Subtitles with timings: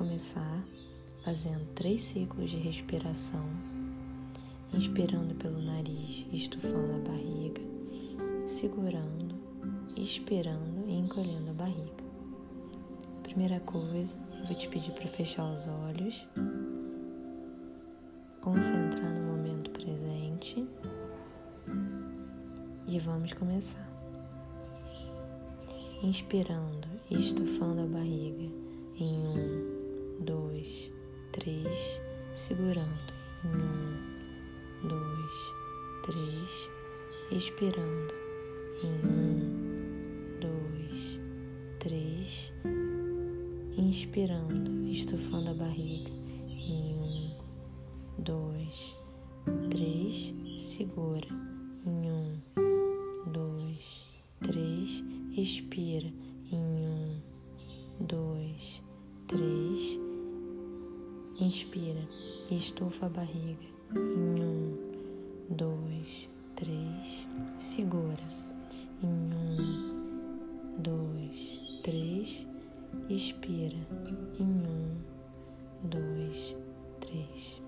[0.00, 0.64] começar
[1.22, 3.44] fazendo três ciclos de respiração,
[4.72, 7.60] inspirando pelo nariz, estufando a barriga,
[8.46, 9.34] segurando,
[9.94, 12.02] expirando e encolhendo a barriga.
[13.24, 14.16] Primeira coisa,
[14.46, 16.26] vou te pedir para fechar os olhos,
[18.40, 20.66] concentrar no momento presente
[22.86, 23.86] e vamos começar.
[26.02, 28.50] Inspirando estufando a barriga
[28.96, 29.79] em um,
[30.20, 30.92] dois,
[31.32, 32.00] três,
[32.34, 33.12] segurando.
[33.44, 35.54] Em um, dois,
[36.04, 36.70] três,
[37.32, 38.14] expirando.
[38.82, 41.18] Em um, dois,
[41.78, 42.52] três,
[43.76, 46.10] inspirando, estufando a barriga.
[46.48, 47.30] Em um,
[48.18, 48.94] dois,
[49.70, 51.28] três, segura.
[51.86, 52.40] Em um,
[53.32, 54.04] dois,
[54.42, 55.02] três,
[55.36, 56.12] expira.
[56.52, 57.20] Em um,
[58.00, 58.82] dois,
[59.26, 59.69] três,
[61.44, 62.00] inspira.
[62.50, 63.66] E estufa a barriga.
[63.94, 64.76] Em um,
[65.50, 67.26] dois, três,
[67.58, 68.22] segura.
[69.02, 72.46] Em um, dois, três,
[73.08, 73.76] expira.
[74.38, 74.96] Em um,
[75.84, 76.56] dois,
[77.00, 77.62] três.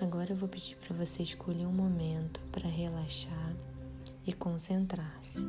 [0.00, 3.54] Agora eu vou pedir para você escolher um momento para relaxar
[4.26, 5.46] e concentrar-se.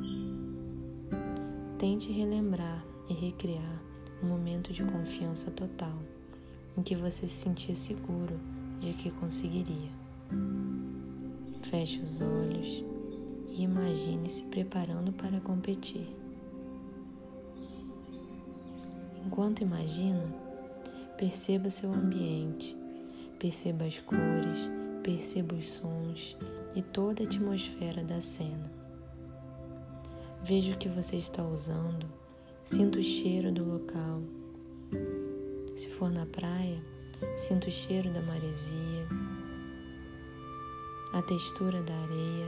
[1.78, 3.82] Tente relembrar e recriar
[4.22, 5.98] um momento de confiança total
[6.76, 8.38] em que você se sentia seguro
[8.80, 9.90] de que conseguiria.
[11.62, 12.84] Feche os olhos
[13.48, 16.08] e imagine se preparando para competir.
[19.24, 20.24] Enquanto imagina,
[21.16, 22.76] perceba seu ambiente,
[23.38, 24.70] perceba as cores,
[25.02, 26.36] perceba os sons
[26.74, 28.70] e toda a atmosfera da cena.
[30.42, 32.06] Veja o que você está usando,
[32.62, 34.20] sinta o cheiro do local.
[35.76, 36.80] Se for na praia,
[37.36, 39.08] sinta o cheiro da maresia,
[41.12, 42.46] a textura da areia.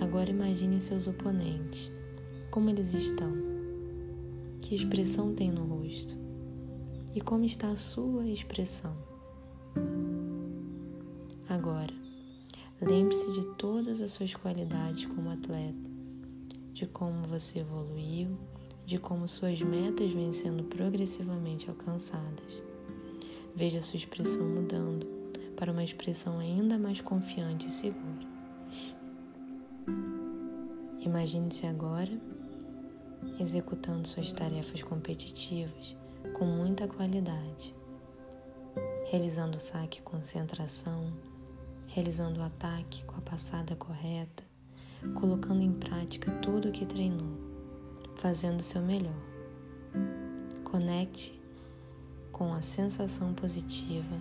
[0.00, 1.90] Agora imagine seus oponentes,
[2.52, 3.32] como eles estão,
[4.62, 6.16] que expressão tem no rosto
[7.12, 8.96] e como está a sua expressão.
[11.48, 11.92] Agora,
[12.80, 15.90] lembre-se de todas as suas qualidades como atleta,
[16.72, 18.38] de como você evoluiu,
[18.86, 22.62] de como suas metas vêm sendo progressivamente alcançadas.
[23.54, 25.04] Veja sua expressão mudando
[25.56, 28.26] para uma expressão ainda mais confiante e segura.
[31.00, 32.12] Imagine-se agora
[33.40, 35.96] executando suas tarefas competitivas
[36.32, 37.74] com muita qualidade,
[39.10, 41.12] realizando o saque com concentração,
[41.88, 44.44] realizando o ataque com a passada correta,
[45.18, 47.55] colocando em prática tudo o que treinou,
[48.16, 49.14] fazendo o seu melhor.
[50.64, 51.40] Conecte
[52.32, 54.16] com a sensação positiva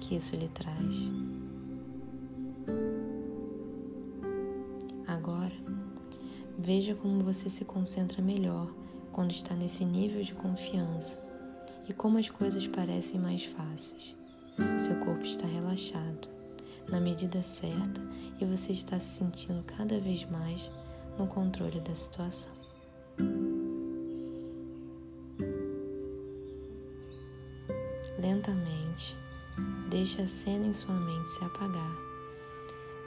[0.00, 1.10] que isso lhe traz.
[5.06, 5.54] Agora,
[6.58, 8.70] veja como você se concentra melhor
[9.12, 11.22] quando está nesse nível de confiança
[11.88, 14.14] e como as coisas parecem mais fáceis.
[14.78, 16.28] Seu corpo está relaxado
[16.90, 18.00] na medida certa
[18.40, 20.70] e você está se sentindo cada vez mais
[21.18, 22.57] no controle da situação.
[28.18, 29.16] Lentamente,
[29.88, 31.96] deixe a cena em sua mente se apagar,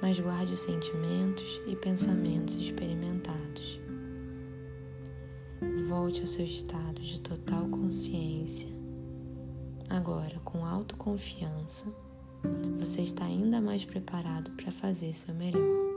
[0.01, 3.79] mas guarde os sentimentos e pensamentos experimentados.
[5.87, 8.69] Volte ao seu estado de total consciência,
[9.89, 11.85] agora com autoconfiança
[12.79, 15.90] você está ainda mais preparado para fazer seu melhor.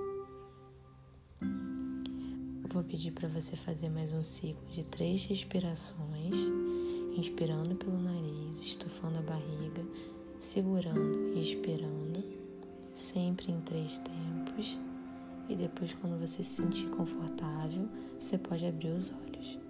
[2.75, 6.35] Vou pedir para você fazer mais um ciclo de três respirações,
[7.17, 9.87] inspirando pelo nariz, estufando a barriga,
[10.41, 12.25] segurando e expirando,
[12.97, 14.77] sempre em três tempos.
[15.49, 17.89] E depois, quando você se sentir confortável,
[18.19, 19.64] você pode abrir os olhos.